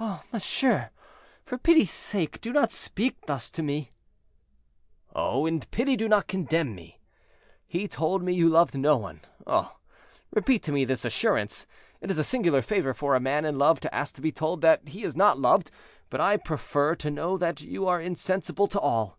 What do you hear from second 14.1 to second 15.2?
to be told that he is